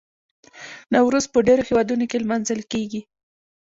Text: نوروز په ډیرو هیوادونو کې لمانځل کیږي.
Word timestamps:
نوروز 0.93 1.25
په 1.33 1.39
ډیرو 1.47 1.67
هیوادونو 1.69 2.05
کې 2.09 2.17
لمانځل 2.23 2.61
کیږي. 2.71 3.01